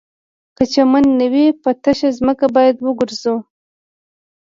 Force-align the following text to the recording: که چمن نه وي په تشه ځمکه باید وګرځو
که 0.55 0.63
چمن 0.73 1.05
نه 1.19 1.27
وي 1.33 1.45
په 1.61 1.69
تشه 1.83 2.09
ځمکه 2.17 2.45
باید 2.55 2.75
وګرځو 2.85 3.35